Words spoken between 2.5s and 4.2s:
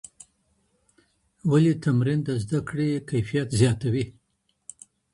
کړي کیفیت زیاتوي؟